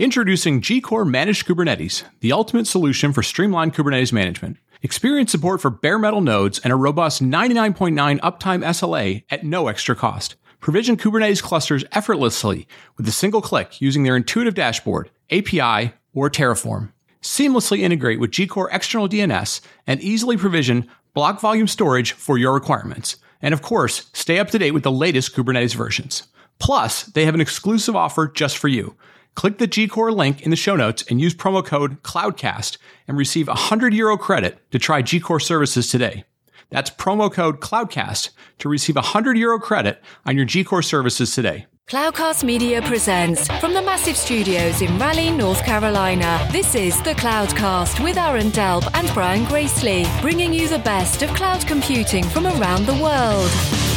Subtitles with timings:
[0.00, 4.56] Introducing Gcore Managed Kubernetes, the ultimate solution for streamlined Kubernetes management.
[4.80, 9.94] Experience support for bare metal nodes and a robust 99.9 uptime SLA at no extra
[9.94, 10.36] cost.
[10.58, 12.66] Provision Kubernetes clusters effortlessly
[12.96, 16.92] with a single click using their intuitive dashboard, API, or Terraform.
[17.20, 23.18] Seamlessly integrate with Gcore external DNS and easily provision block volume storage for your requirements.
[23.42, 26.26] And of course, stay up to date with the latest Kubernetes versions.
[26.58, 28.96] Plus, they have an exclusive offer just for you.
[29.34, 33.48] Click the Gcore link in the show notes and use promo code CLOUDCAST and receive
[33.48, 36.24] 100 euro credit to try Gcore services today.
[36.70, 41.66] That's promo code CLOUDCAST to receive 100 euro credit on your Gcore services today.
[41.90, 46.46] Cloudcast Media presents from the massive studios in Raleigh, North Carolina.
[46.52, 51.30] This is the Cloudcast with Aaron Delp and Brian Gracely, bringing you the best of
[51.30, 53.89] cloud computing from around the world.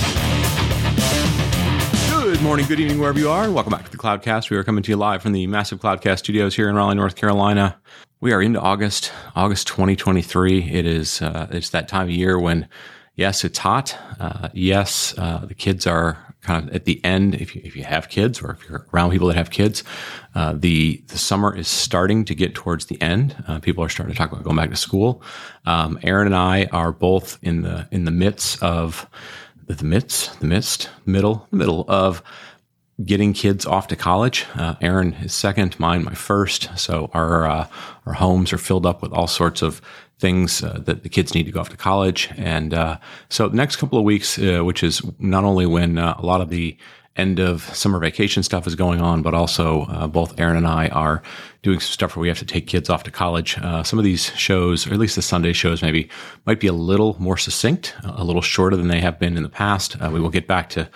[2.43, 4.49] Morning, good evening, wherever you are, welcome back to the Cloudcast.
[4.49, 7.15] We are coming to you live from the massive Cloudcast studios here in Raleigh, North
[7.15, 7.79] Carolina.
[8.19, 10.61] We are into August, August 2023.
[10.69, 12.67] It is uh, it's that time of year when,
[13.15, 13.97] yes, it's hot.
[14.19, 17.35] Uh, yes, uh, the kids are kind of at the end.
[17.35, 19.85] If you if you have kids or if you're around people that have kids,
[20.35, 23.41] uh, the the summer is starting to get towards the end.
[23.47, 25.23] Uh, people are starting to talk about going back to school.
[25.65, 29.09] Um, Aaron and I are both in the in the midst of
[29.67, 32.23] the midst, the midst, middle, the middle of
[33.03, 34.45] getting kids off to college.
[34.55, 36.69] Uh, Aaron is second, mine my first.
[36.77, 37.67] So our uh,
[38.05, 39.81] our homes are filled up with all sorts of
[40.19, 42.29] things uh, that the kids need to go off to college.
[42.37, 42.97] And uh,
[43.29, 46.41] so the next couple of weeks, uh, which is not only when uh, a lot
[46.41, 46.77] of the
[47.15, 51.21] end of summer vacation stuff is going on, but also both Aaron and I are
[51.63, 53.57] doing some stuff where we have to take kids off to college.
[53.57, 56.09] Uh, some of these shows, or at least the Sunday shows, maybe
[56.45, 59.49] might be a little more succinct, a little shorter than they have been in the
[59.49, 59.95] past.
[60.01, 60.89] Uh, we will get back to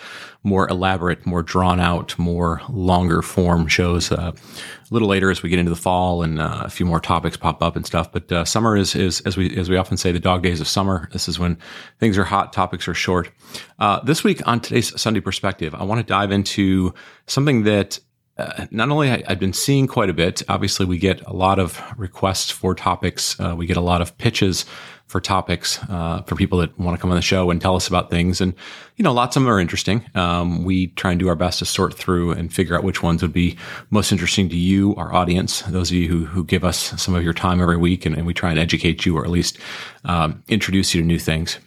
[0.43, 5.49] more elaborate, more drawn out, more longer form shows uh, a little later as we
[5.49, 8.11] get into the fall and uh, a few more topics pop up and stuff.
[8.11, 10.67] But uh, summer is, is, as we as we often say, the dog days of
[10.67, 11.09] summer.
[11.13, 11.57] This is when
[11.99, 13.31] things are hot, topics are short.
[13.80, 16.93] Uh, this week on today's Sunday perspective, I want to dive into
[17.25, 17.99] something that
[18.37, 20.43] uh, not only I, have been seeing quite a bit.
[20.48, 23.39] Obviously, we get a lot of requests for topics.
[23.39, 24.65] Uh, we get a lot of pitches
[25.08, 27.87] for topics uh, for people that want to come on the show and tell us
[27.87, 28.42] about things.
[28.42, 28.53] And
[28.98, 30.05] you know, lots of them are interesting.
[30.15, 33.21] Um, we try and do our best to sort through and figure out which ones
[33.21, 33.58] would be
[33.89, 37.23] most interesting to you, our audience, those of you who who give us some of
[37.23, 39.58] your time every week, and, and we try and educate you or at least
[40.04, 41.58] um, introduce you to new things.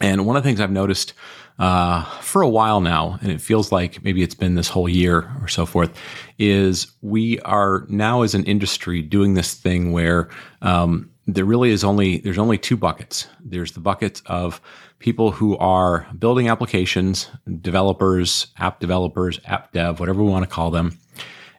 [0.00, 1.14] And one of the things I've noticed
[1.58, 5.30] uh, for a while now, and it feels like maybe it's been this whole year
[5.40, 5.96] or so forth,
[6.38, 10.28] is we are now as an industry doing this thing where
[10.62, 13.26] um, there really is only there's only two buckets.
[13.40, 14.60] There's the bucket of
[15.00, 17.28] people who are building applications,
[17.60, 20.98] developers, app developers, app dev, whatever we want to call them.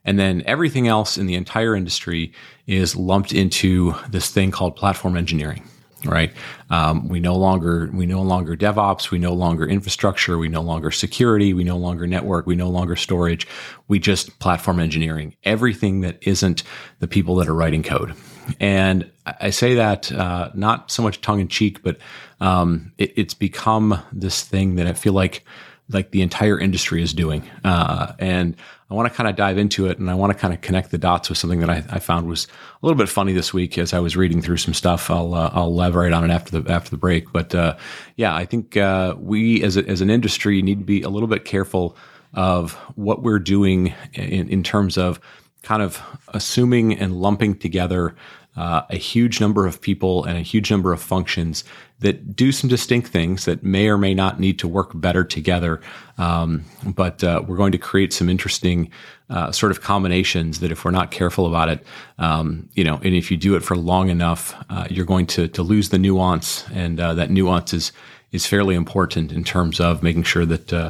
[0.05, 2.33] And then everything else in the entire industry
[2.67, 5.63] is lumped into this thing called platform engineering
[6.05, 6.33] right?
[6.69, 10.91] Um, we no longer we no longer DevOps, we no longer infrastructure, we no longer
[10.91, 13.47] security, we no longer network, we no longer storage.
[13.87, 16.63] We just platform engineering everything that isn't
[16.99, 18.13] the people that are writing code.
[18.59, 21.97] And I say that uh, not so much tongue in cheek, but
[22.39, 25.45] um, it, it's become this thing that I feel like
[25.91, 27.43] like the entire industry is doing.
[27.63, 28.55] Uh, and
[28.89, 30.89] I want to kind of dive into it and I want to kind of connect
[30.89, 32.47] the dots with something that I, I, found was
[32.81, 35.11] a little bit funny this week as I was reading through some stuff.
[35.11, 37.31] I'll, uh, I'll elaborate on it after the, after the break.
[37.31, 37.77] But, uh,
[38.15, 41.27] yeah, I think, uh, we as, a, as an industry need to be a little
[41.27, 41.95] bit careful
[42.33, 45.19] of what we're doing in, in terms of
[45.61, 48.15] kind of assuming and lumping together
[48.55, 51.63] uh, a huge number of people and a huge number of functions
[51.99, 55.81] that do some distinct things that may or may not need to work better together.
[56.17, 58.89] Um, but uh, we're going to create some interesting
[59.29, 61.85] uh, sort of combinations that, if we're not careful about it,
[62.17, 65.47] um, you know, and if you do it for long enough, uh, you're going to
[65.49, 67.91] to lose the nuance, and uh, that nuance is
[68.31, 70.89] is fairly important in terms of making sure that uh,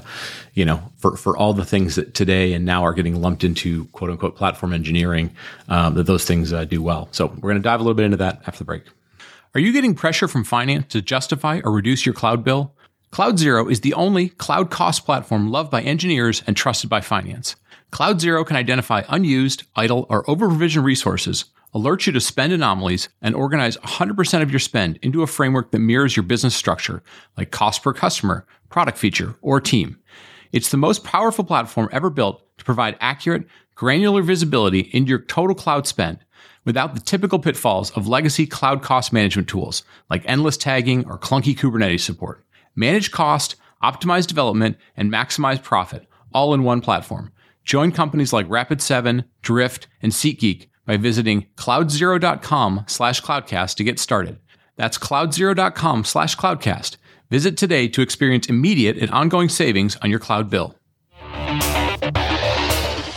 [0.53, 3.85] you know for for all the things that today and now are getting lumped into
[3.85, 5.31] quote unquote platform engineering
[5.67, 7.07] um, that those things uh, do well.
[7.11, 8.83] So we're going to dive a little bit into that after the break.
[9.55, 12.75] Are you getting pressure from finance to justify or reduce your cloud bill?
[13.11, 17.55] CloudZero is the only cloud cost platform loved by engineers and trusted by finance.
[17.91, 23.35] CloudZero can identify unused, idle, or over provisioned resources alerts you to spend anomalies, and
[23.35, 27.03] organize 100% of your spend into a framework that mirrors your business structure,
[27.37, 29.99] like cost per customer, product feature, or team.
[30.51, 33.45] It's the most powerful platform ever built to provide accurate,
[33.75, 36.19] granular visibility into your total cloud spend
[36.65, 41.55] without the typical pitfalls of legacy cloud cost management tools like endless tagging or clunky
[41.55, 42.43] Kubernetes support.
[42.75, 47.31] Manage cost, optimize development, and maximize profit all in one platform.
[47.63, 54.39] Join companies like Rapid7, Drift, and SeatGeek by visiting cloudzero.com slash cloudcast to get started.
[54.75, 56.97] That's cloudzero.com slash cloudcast.
[57.29, 60.75] Visit today to experience immediate and ongoing savings on your cloud bill.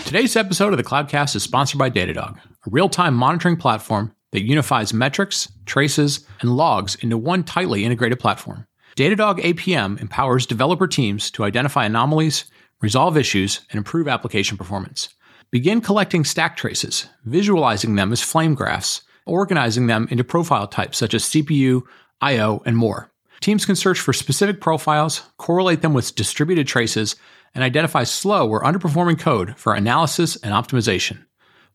[0.04, 4.92] Today's episode of the Cloudcast is sponsored by Datadog, a real-time monitoring platform that unifies
[4.92, 8.66] metrics, traces, and logs into one tightly integrated platform.
[8.96, 12.44] Datadog APM empowers developer teams to identify anomalies,
[12.82, 15.08] resolve issues, and improve application performance.
[15.52, 21.12] Begin collecting stack traces, visualizing them as flame graphs, organizing them into profile types such
[21.12, 21.82] as CPU,
[22.22, 23.12] I/O, and more.
[23.42, 27.16] Teams can search for specific profiles, correlate them with distributed traces,
[27.54, 31.26] and identify slow or underperforming code for analysis and optimization.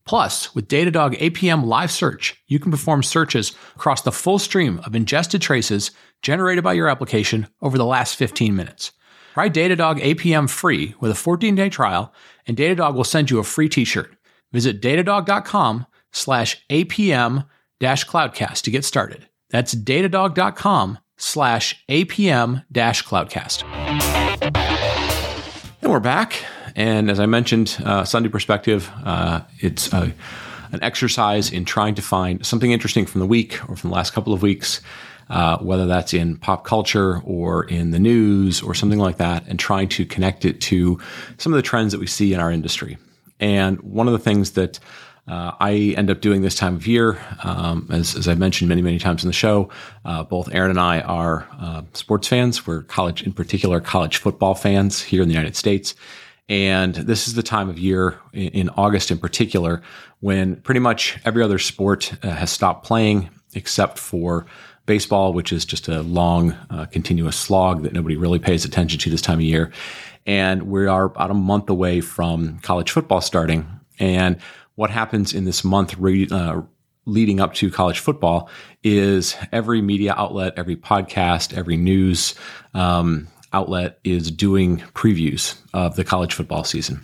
[0.06, 4.96] Plus, with Datadog APM Live Search, you can perform searches across the full stream of
[4.96, 5.92] ingested traces
[6.24, 8.92] generated by your application over the last 15 minutes.
[9.38, 12.12] Try Datadog APM free with a 14-day trial,
[12.48, 14.16] and Datadog will send you a free t-shirt.
[14.52, 17.46] Visit datadog.com slash APM
[17.80, 19.30] dash cloudcast to get started.
[19.52, 23.62] That's datadog.com slash APM dash cloudcast.
[25.84, 26.44] And we're back.
[26.76, 30.12] And as I mentioned, uh, Sunday perspective, uh, it's a,
[30.72, 34.14] an exercise in trying to find something interesting from the week or from the last
[34.14, 34.82] couple of weeks,
[35.30, 39.60] uh, whether that's in pop culture or in the news or something like that, and
[39.60, 41.00] trying to connect it to
[41.38, 42.98] some of the trends that we see in our industry.
[43.40, 44.80] And one of the things that
[45.28, 48.82] uh, I end up doing this time of year, um, as, as I've mentioned many,
[48.82, 49.70] many times in the show.
[50.06, 52.66] Uh, both Aaron and I are uh, sports fans.
[52.66, 55.96] We're college, in particular, college football fans here in the United States.
[56.48, 59.82] And this is the time of year in, in August, in particular,
[60.22, 64.46] when pretty much every other sport uh, has stopped playing except for
[64.88, 69.12] baseball, which is just a long, uh, continuous slog that nobody really pays attention to
[69.12, 69.72] this time of year.
[70.26, 73.68] And we are about a month away from college football starting.
[74.00, 74.38] And
[74.76, 76.62] what happens in this month re, uh,
[77.06, 78.50] leading up to college football
[78.84, 82.36] is every media outlet, every podcast, every news
[82.74, 87.02] um, outlet is doing previews of the college football season.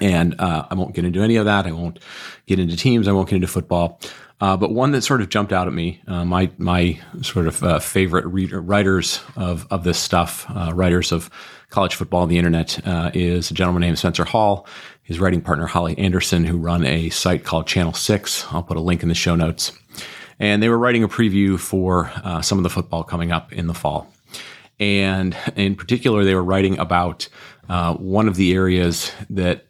[0.00, 1.66] And uh, I won't get into any of that.
[1.66, 1.98] I won't
[2.46, 3.06] get into teams.
[3.06, 4.00] I won't get into football.
[4.42, 7.62] Uh, but one that sort of jumped out at me, uh, my my sort of
[7.62, 11.30] uh, favorite reader, writers of of this stuff, uh, writers of
[11.70, 14.66] college football on the internet, uh, is a gentleman named Spencer Hall
[15.04, 18.44] his writing partner Holly Anderson, who run a site called Channel Six.
[18.52, 19.70] I'll put a link in the show notes.
[20.40, 23.68] And they were writing a preview for uh, some of the football coming up in
[23.68, 24.12] the fall.
[24.80, 27.28] And in particular, they were writing about
[27.68, 29.66] one of the areas that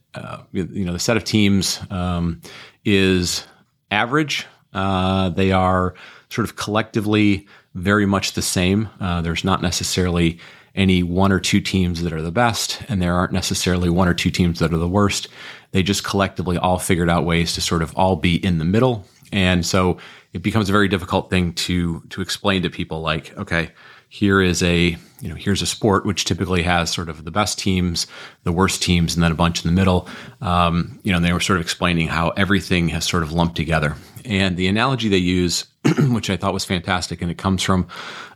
[0.52, 2.40] you know the set of teams um,
[2.86, 3.46] is
[3.90, 4.46] average.
[4.72, 5.94] Uh, they are
[6.30, 8.88] sort of collectively very much the same.
[9.00, 10.38] Uh, there's not necessarily
[10.74, 14.14] any one or two teams that are the best, and there aren't necessarily one or
[14.14, 15.28] two teams that are the worst.
[15.72, 19.04] They just collectively all figured out ways to sort of all be in the middle.
[19.32, 19.98] And so
[20.32, 23.70] it becomes a very difficult thing to to explain to people like, okay,
[24.08, 27.58] here is a you know here's a sport which typically has sort of the best
[27.58, 28.06] teams,
[28.44, 30.06] the worst teams, and then a bunch in the middle.
[30.40, 33.96] Um, you know, they were sort of explaining how everything has sort of lumped together.
[34.24, 35.66] And the analogy they use
[36.10, 37.22] which I thought was fantastic.
[37.22, 37.88] And it comes from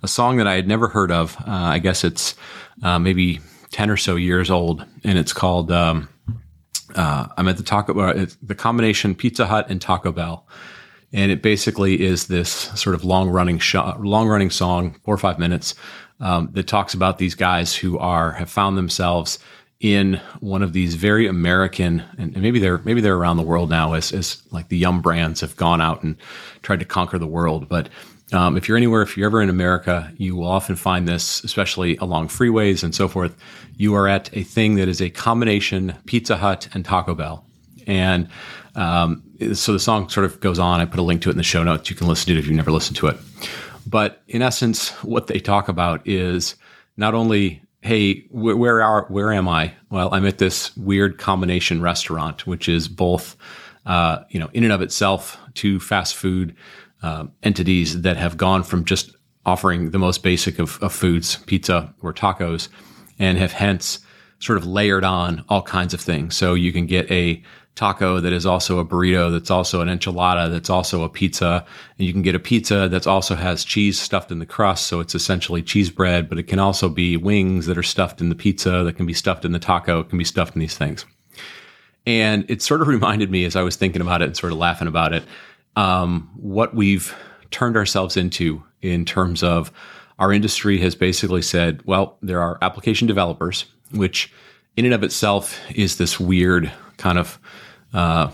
[0.03, 1.37] a song that I had never heard of.
[1.41, 2.35] Uh, I guess it's
[2.83, 3.41] uh, maybe
[3.71, 4.85] 10 or so years old.
[5.05, 6.09] And it's called, um,
[6.95, 10.47] uh, I'm at the Taco, uh, the combination Pizza Hut and Taco Bell.
[11.13, 15.19] And it basically is this sort of long running, sh- long running song, four or
[15.19, 15.75] five minutes,
[16.19, 19.39] um, that talks about these guys who are, have found themselves
[19.81, 23.93] in one of these very American, and, maybe they're maybe they're around the world now
[23.93, 26.17] as, as like the Yum brands have gone out and
[26.63, 27.69] tried to conquer the world.
[27.69, 27.89] But
[28.33, 31.97] um, if you're anywhere, if you're ever in America, you will often find this, especially
[31.99, 33.37] along freeways and so forth.
[33.77, 37.45] You are at a thing that is a combination Pizza Hut and Taco Bell,
[37.87, 38.29] and
[38.75, 39.23] um,
[39.55, 40.81] so the song sort of goes on.
[40.81, 41.91] I put a link to it in the show notes.
[41.91, 43.17] You can listen to it if you've never listened to it.
[43.87, 46.57] But in essence, what they talk about is
[46.97, 49.73] not only hey, where, where are where am I?
[49.91, 53.37] Well, I'm at this weird combination restaurant, which is both,
[53.87, 56.55] uh, you know, in and of itself, two fast food
[57.03, 59.15] uh, entities that have gone from just
[59.45, 62.69] offering the most basic of, of foods, pizza or tacos,
[63.19, 64.01] and have hence
[64.41, 66.37] sort of layered on all kinds of things.
[66.37, 67.43] So you can get a
[67.77, 71.65] taco that is also a burrito, that's also an enchilada, that's also a pizza.
[71.99, 74.87] And you can get a pizza that also has cheese stuffed in the crust.
[74.87, 78.31] So it's essentially cheese bread, but it can also be wings that are stuffed in
[78.31, 80.77] the pizza, that can be stuffed in the taco, it can be stuffed in these
[80.77, 81.05] things.
[82.07, 84.59] And it sort of reminded me as I was thinking about it and sort of
[84.59, 85.25] laughing about it,
[85.77, 87.15] um, what we've
[87.51, 89.71] turned ourselves into in terms of
[90.19, 94.33] our industry has basically said, well, there are application developers, which
[94.79, 97.39] in and of itself is this weird kind of
[97.97, 98.31] uh,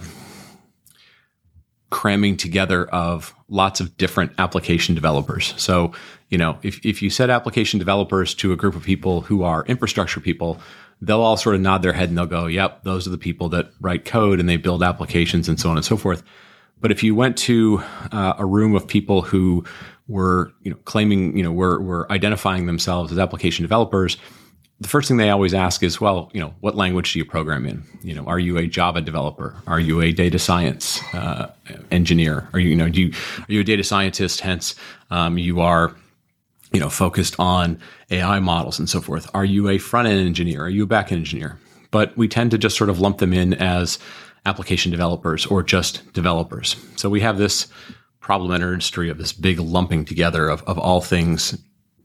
[1.89, 5.55] cramming together of lots of different application developers.
[5.57, 5.93] So,
[6.31, 9.65] you know, if, if you set application developers to a group of people who are
[9.67, 10.59] infrastructure people,
[11.01, 13.49] they'll all sort of nod their head and they'll go, yep, those are the people
[13.51, 16.23] that write code and they build applications and so on and so forth.
[16.81, 19.65] But if you went to uh, a room of people who
[20.09, 24.17] were, you know, claiming, you know, were, were identifying themselves as application developers,
[24.83, 27.67] the first thing they always ask is, well, you know, what language do you program
[27.67, 27.85] in?
[28.03, 29.55] You know, are you a Java developer?
[29.67, 31.53] Are you a data science uh,
[31.93, 32.49] engineer?
[32.53, 34.41] Are you, you know, do you, are you a data scientist?
[34.41, 34.75] Hence,
[35.11, 35.95] um, you are,
[36.73, 37.79] you know, focused on
[38.11, 39.31] AI models and so forth.
[39.35, 40.65] Are you a front end engineer?
[40.65, 41.59] Are you a back end engineer?
[41.93, 44.01] But we tend to just sort of lump them in as
[44.47, 46.75] application developers or just developers.
[46.97, 47.69] So we have this
[48.19, 51.57] problem in our industry of this big lumping together of, of all things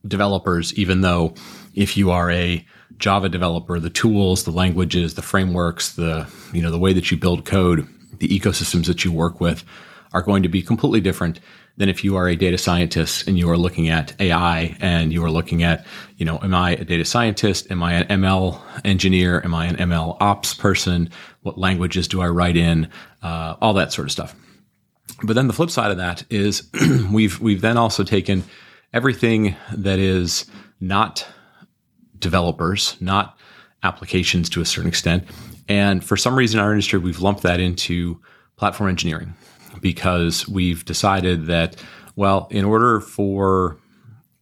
[0.08, 1.34] developers, even though
[1.76, 2.66] if you are a
[2.98, 7.18] Java developer, the tools, the languages, the frameworks, the you know the way that you
[7.18, 7.88] build code,
[8.20, 9.64] the ecosystems that you work with
[10.14, 11.40] are going to be completely different
[11.78, 15.24] than if you are a data scientist and you are looking at AI and you
[15.24, 15.86] are looking at,
[16.18, 17.70] you know, am I a data scientist?
[17.70, 19.42] Am I an ML engineer?
[19.44, 21.12] Am I an ML ops person?
[21.44, 22.90] What languages do I write in?
[23.22, 24.36] Uh, all that sort of stuff.
[25.24, 26.68] But then the flip side of that is
[27.12, 28.44] we've we've then also taken
[28.94, 30.46] everything that is
[30.80, 31.28] not
[32.20, 33.38] developers, not
[33.84, 35.24] applications to a certain extent.
[35.68, 38.20] And for some reason in our industry, we've lumped that into
[38.56, 39.36] platform engineering
[39.82, 41.76] because we've decided that,
[42.16, 43.78] well, in order for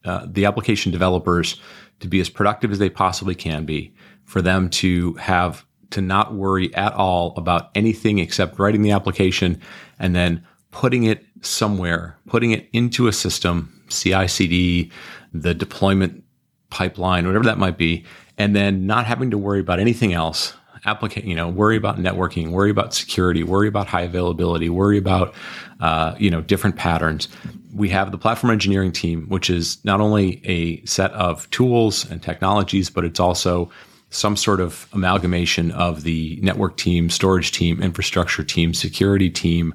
[0.06, 1.60] uh, the application developers
[2.00, 6.34] to be as productive as they possibly can be, for them to have to not
[6.34, 9.60] worry at all about anything except writing the application
[10.00, 14.92] and then putting it somewhere, putting it into a system, CI CD,
[15.34, 16.24] the deployment
[16.70, 18.06] pipeline, whatever that might be,
[18.38, 20.54] and then not having to worry about anything else.
[20.86, 25.34] Applicate, you know, worry about networking, worry about security, worry about high availability, worry about,
[25.80, 27.28] uh, you know, different patterns.
[27.74, 32.22] We have the platform engineering team, which is not only a set of tools and
[32.22, 33.72] technologies, but it's also
[34.12, 39.74] some sort of amalgamation of the network team, storage team, infrastructure team, security team,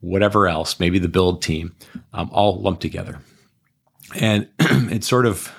[0.00, 1.74] whatever else, maybe the build team,
[2.12, 3.18] um, all lumped together.
[4.16, 5.52] And it's sort of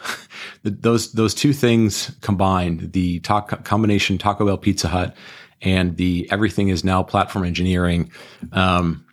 [0.63, 5.15] those those two things combined, the talk, combination Taco Bell Pizza Hut
[5.61, 8.11] and the everything is now platform engineering,
[8.51, 9.05] um,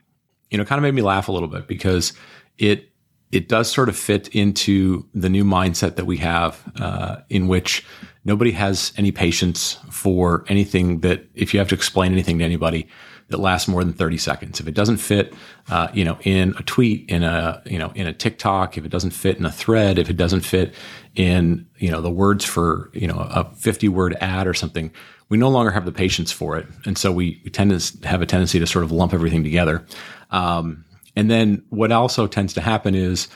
[0.51, 2.13] you know, kind of made me laugh a little bit because
[2.57, 2.91] it
[3.31, 7.85] it does sort of fit into the new mindset that we have, uh, in which
[8.25, 12.89] nobody has any patience for anything that if you have to explain anything to anybody,
[13.29, 14.59] that lasts more than 30 seconds.
[14.59, 15.35] If it doesn't fit,
[15.69, 18.89] uh, you know, in a tweet, in a, you know, in a TikTok, if it
[18.89, 20.75] doesn't fit in a thread, if it doesn't fit
[21.15, 24.91] in, you know, the words for, you know, a 50 word ad or something,
[25.29, 26.67] we no longer have the patience for it.
[26.87, 29.85] And so we, we tend to have a tendency to sort of lump everything together.
[30.31, 33.29] Um, and then what also tends to happen is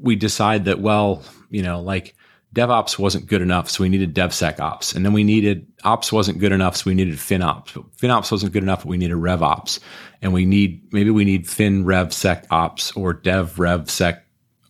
[0.00, 2.16] we decide that, well, you know, like,
[2.54, 4.94] DevOps wasn't good enough, so we needed DevSecOps.
[4.94, 7.72] And then we needed Ops wasn't good enough, so we needed FinOps.
[7.96, 9.80] FinOps wasn't good enough, but we needed RevOps.
[10.22, 12.14] And we need maybe we need Fin Rev
[12.50, 13.90] Ops or Dev Rev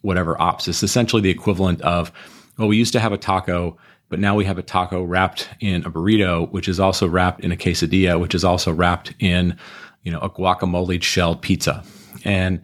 [0.00, 0.68] whatever ops.
[0.68, 2.10] It's essentially the equivalent of
[2.58, 3.76] well, we used to have a taco,
[4.08, 7.52] but now we have a taco wrapped in a burrito, which is also wrapped in
[7.52, 9.56] a quesadilla, which is also wrapped in
[10.02, 11.84] you know a guacamole shelled pizza.
[12.24, 12.62] And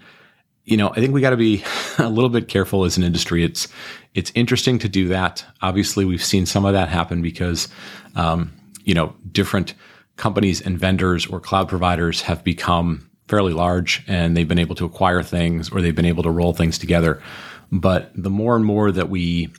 [0.64, 1.64] you know, I think we got to be
[1.98, 3.44] a little bit careful as an industry.
[3.44, 3.68] It's
[4.14, 5.44] it's interesting to do that.
[5.62, 7.68] Obviously, we've seen some of that happen because,
[8.16, 8.52] um,
[8.84, 9.74] you know, different
[10.16, 14.84] companies and vendors or cloud providers have become fairly large and they've been able to
[14.84, 17.22] acquire things or they've been able to roll things together.
[17.70, 19.50] But the more and more that we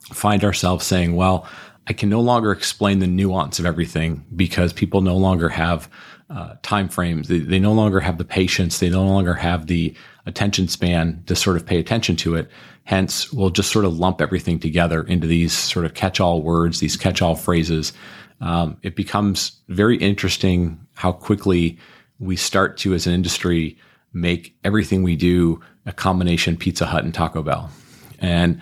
[0.00, 1.46] find ourselves saying, well,
[1.86, 5.90] I can no longer explain the nuance of everything because people no longer have
[6.30, 7.28] uh, time frames.
[7.28, 8.78] They, they no longer have the patience.
[8.78, 9.94] They no longer have the
[10.26, 12.50] attention span to sort of pay attention to it.
[12.84, 16.80] Hence, we'll just sort of lump everything together into these sort of catch all words,
[16.80, 17.92] these catch all phrases.
[18.40, 21.78] Um, it becomes very interesting how quickly
[22.18, 23.76] we start to, as an industry,
[24.12, 27.70] make everything we do a combination Pizza Hut and Taco Bell.
[28.18, 28.60] And,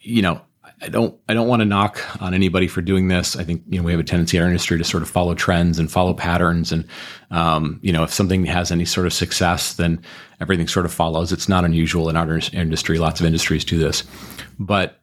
[0.00, 0.40] you know,
[0.82, 3.36] I don't I don't want to knock on anybody for doing this.
[3.36, 5.34] I think you know we have a tendency in our industry to sort of follow
[5.34, 6.86] trends and follow patterns, and
[7.30, 10.02] um, you know if something has any sort of success, then
[10.40, 11.32] everything sort of follows.
[11.32, 12.98] It's not unusual in our industry.
[12.98, 14.04] Lots of industries do this,
[14.58, 15.00] but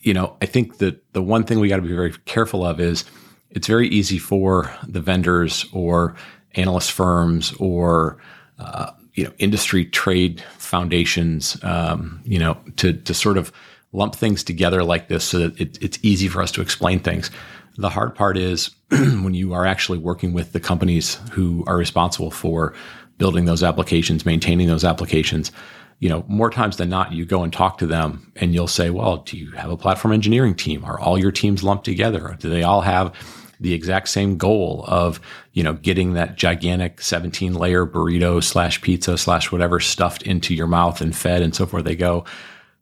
[0.00, 2.80] you know I think that the one thing we got to be very careful of
[2.80, 3.04] is
[3.50, 6.16] it's very easy for the vendors or
[6.56, 8.18] analyst firms or
[8.58, 13.52] uh, you know industry trade foundations, um, you know to to sort of
[13.96, 17.30] lump things together like this so that it, it's easy for us to explain things.
[17.78, 22.30] The hard part is when you are actually working with the companies who are responsible
[22.30, 22.74] for
[23.18, 25.50] building those applications, maintaining those applications.
[25.98, 28.90] You know, more times than not, you go and talk to them and you'll say,
[28.90, 30.84] well, do you have a platform engineering team?
[30.84, 32.36] Are all your teams lumped together?
[32.38, 33.14] Do they all have
[33.58, 35.18] the exact same goal of,
[35.54, 40.66] you know, getting that gigantic 17 layer burrito slash pizza slash whatever stuffed into your
[40.66, 41.84] mouth and fed and so forth?
[41.84, 42.26] They go,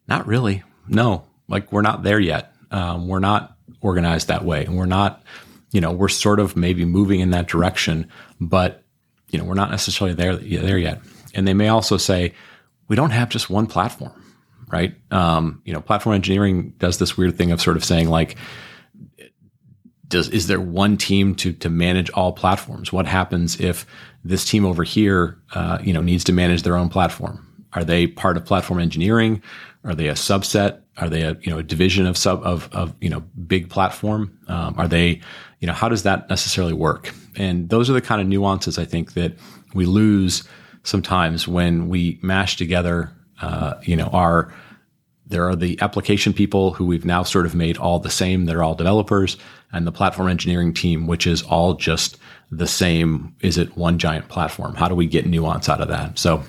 [0.09, 0.63] not really.
[0.87, 2.53] No, like we're not there yet.
[2.71, 4.65] Um, we're not organized that way.
[4.65, 5.23] And we're not,
[5.71, 8.83] you know, we're sort of maybe moving in that direction, but
[9.29, 11.01] you know, we're not necessarily there there yet.
[11.33, 12.33] And they may also say,
[12.87, 14.13] we don't have just one platform,
[14.71, 14.95] right?
[15.11, 18.35] Um, you know, platform engineering does this weird thing of sort of saying like,
[20.07, 22.93] does is there one team to to manage all platforms?
[22.93, 23.85] What happens if
[24.23, 27.41] this team over here, uh, you know, needs to manage their own platform?
[27.73, 29.41] Are they part of platform engineering?
[29.85, 30.81] Are they a subset?
[30.97, 34.37] Are they a you know a division of sub of of you know big platform?
[34.47, 35.21] Um, are they
[35.59, 37.13] you know how does that necessarily work?
[37.37, 39.33] And those are the kind of nuances I think that
[39.73, 40.43] we lose
[40.83, 43.11] sometimes when we mash together.
[43.41, 44.53] Uh, you know our
[45.27, 48.45] there are the application people who we've now sort of made all the same.
[48.45, 49.37] They're all developers,
[49.71, 52.17] and the platform engineering team, which is all just
[52.51, 53.35] the same.
[53.41, 54.75] Is it one giant platform?
[54.75, 56.17] How do we get nuance out of that?
[56.17, 56.43] So,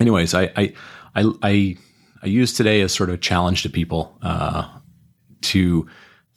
[0.00, 0.74] anyways, I I
[1.14, 1.76] I, I
[2.22, 4.68] I use today as sort of a challenge to people uh,
[5.42, 5.88] to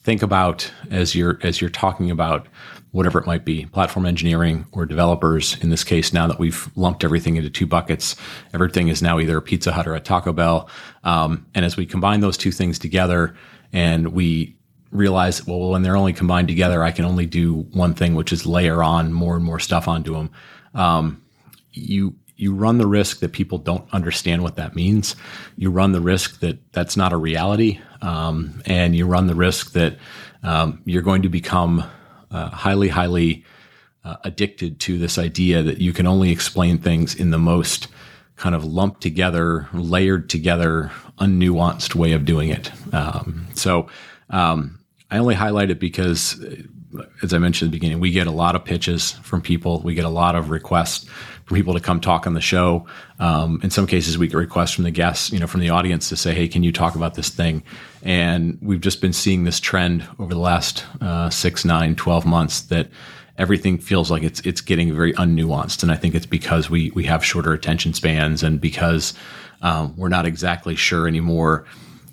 [0.03, 2.47] think about as you're as you're talking about
[2.91, 5.57] whatever it might be, platform engineering or developers.
[5.63, 8.17] In this case, now that we've lumped everything into two buckets,
[8.53, 10.69] everything is now either a Pizza Hut or a Taco Bell.
[11.05, 13.33] Um, and as we combine those two things together,
[13.71, 14.57] and we
[14.91, 18.45] realize, well, when they're only combined together, I can only do one thing, which is
[18.45, 20.29] layer on more and more stuff onto them.
[20.73, 21.23] Um,
[21.71, 25.15] you you run the risk that people don't understand what that means.
[25.57, 29.73] You run the risk that that's not a reality, um, and you run the risk
[29.73, 29.97] that
[30.43, 31.83] um, you're going to become
[32.31, 33.45] uh, highly, highly
[34.03, 37.87] uh, addicted to this idea that you can only explain things in the most
[38.35, 42.71] kind of lumped together, layered together, unnuanced way of doing it.
[42.91, 43.87] Um, so
[44.31, 44.79] um,
[45.11, 46.43] I only highlight it because,
[47.21, 49.81] as I mentioned at the beginning, we get a lot of pitches from people.
[49.81, 51.05] We get a lot of requests
[51.45, 52.85] for people to come talk on the show.
[53.19, 56.09] Um, in some cases, we get requests from the guests, you know, from the audience
[56.09, 57.63] to say, "Hey, can you talk about this thing?"
[58.03, 62.61] And we've just been seeing this trend over the last uh, six, nine, 12 months
[62.61, 62.89] that
[63.37, 65.83] everything feels like it's it's getting very unnuanced.
[65.83, 69.13] And I think it's because we we have shorter attention spans and because
[69.61, 71.65] um, we're not exactly sure anymore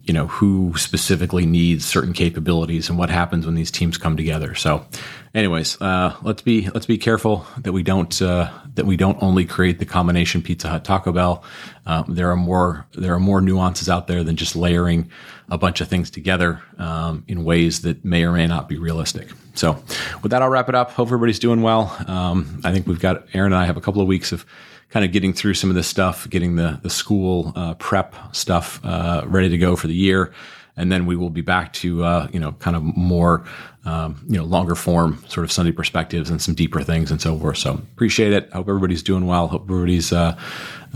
[0.09, 4.55] you know who specifically needs certain capabilities and what happens when these teams come together.
[4.55, 4.87] So
[5.35, 9.45] anyways uh, let's be let's be careful that we don't uh, that we don't only
[9.45, 11.45] create the combination pizza hut taco bell.
[11.85, 15.11] Uh, there are more there are more nuances out there than just layering
[15.51, 19.29] a bunch of things together um, in ways that may or may not be realistic.
[19.55, 19.75] So
[20.23, 20.93] with that i'll wrap it up.
[20.93, 21.95] Hope everybody's doing well.
[22.07, 24.47] Um, i think we've got aaron and i have a couple of weeks of
[24.91, 28.81] kind of getting through some of this stuff, getting the the school uh, prep stuff
[28.85, 30.33] uh, ready to go for the year,
[30.77, 33.45] and then we will be back to uh, you know kind of more
[33.85, 37.39] um, you know longer form sort of Sunday perspectives and some deeper things and so
[37.39, 37.59] forth.
[37.59, 38.51] So appreciate it.
[38.53, 39.49] Hope everybody's doing well.
[39.49, 40.39] Hope everybody's uh,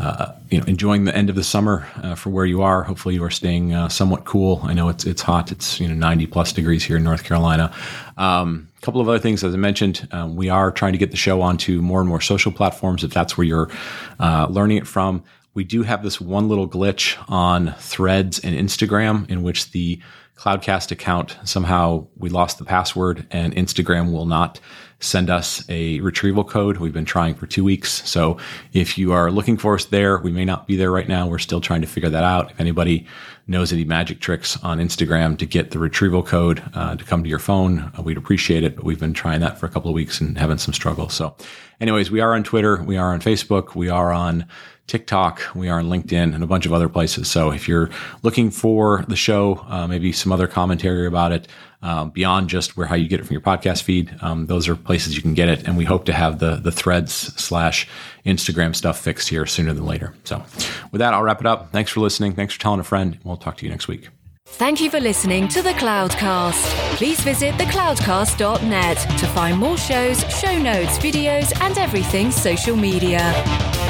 [0.01, 2.83] uh, you know enjoying the end of the summer uh, for where you are.
[2.83, 4.61] Hopefully you are staying somewhat cool.
[4.65, 5.53] I know it's it's hot.
[5.53, 7.75] It's you know 90 plus degrees here in North Carolina.
[8.17, 11.17] Um, couple of other things, as I mentioned, um, we are trying to get the
[11.17, 13.71] show onto more and more social platforms if that's where you're
[14.19, 15.23] uh, learning it from.
[15.55, 20.01] We do have this one little glitch on Threads and Instagram in which the
[20.43, 24.59] Cloudcast account somehow we lost the password and Instagram will not
[24.99, 26.79] send us a retrieval code.
[26.79, 28.09] We've been trying for two weeks.
[28.11, 28.39] So
[28.73, 31.29] if you are looking for us there, we may not be there right now.
[31.29, 32.51] We're still trying to figure that out.
[32.51, 33.07] If anybody
[33.47, 37.31] knows any magic tricks on Instagram to get the retrieval code uh, to come to
[37.31, 38.75] your phone, uh, we'd appreciate it.
[38.75, 41.15] But we've been trying that for a couple of weeks and having some struggles.
[41.15, 41.37] So
[41.81, 42.83] anyways, we are on Twitter.
[42.83, 43.77] We are on Facebook.
[43.77, 44.49] We are on
[44.89, 47.31] TikTok, we are on LinkedIn and a bunch of other places.
[47.31, 47.89] So if you're
[48.23, 51.49] looking for the show, uh, maybe some other commentary about it,
[51.83, 54.77] uh, beyond just where how you get it from your podcast feed, um, those are
[54.77, 55.67] places you can get it.
[55.67, 57.89] And we hope to have the the threads slash
[58.25, 60.15] Instagram stuff fixed here sooner than later.
[60.25, 60.45] So
[60.91, 61.73] with that, I'll wrap it up.
[61.73, 62.35] Thanks for listening.
[62.35, 63.19] Thanks for telling a friend.
[63.25, 64.09] We'll talk to you next week.
[64.47, 66.97] Thank you for listening to the Cloudcast.
[66.97, 73.82] Please visit thecloudcast.net to find more shows, show notes, videos, and everything social media.